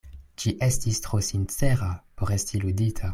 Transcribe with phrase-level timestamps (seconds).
[0.43, 1.91] Ĝi estis tro sincera
[2.21, 3.09] por esti ludita.